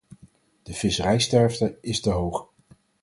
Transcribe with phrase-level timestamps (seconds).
[0.63, 2.47] De visserijsterfte is te hoog.